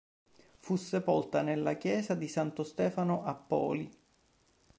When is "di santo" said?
2.15-2.63